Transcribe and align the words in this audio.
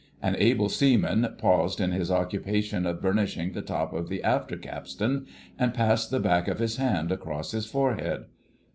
An 0.19 0.35
Able 0.39 0.67
Seaman 0.67 1.35
paused 1.37 1.79
in 1.79 1.91
his 1.91 2.09
occupation 2.09 2.87
of 2.87 3.03
burnishing 3.03 3.51
the 3.51 3.61
top 3.61 3.93
of 3.93 4.09
the 4.09 4.23
after 4.23 4.57
capstan, 4.57 5.27
and 5.59 5.75
passed 5.75 6.09
the 6.09 6.19
back 6.19 6.47
of 6.47 6.57
his 6.57 6.77
hand 6.77 7.11
across 7.11 7.51
his 7.51 7.67
forehead. 7.67 8.23